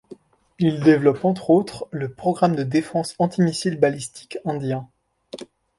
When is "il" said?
0.57-0.79